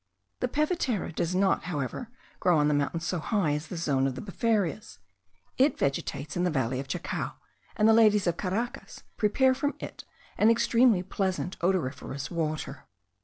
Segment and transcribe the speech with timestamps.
[0.39, 2.09] The pevetera does not, however,
[2.39, 4.97] grow on the mountains so high as the zone of the befarias;
[5.59, 7.33] it vegetates in the valley of Chacao,
[7.77, 10.03] and the ladies of Caracas prepare from it
[10.39, 12.85] an extremely pleasant odoriferous water.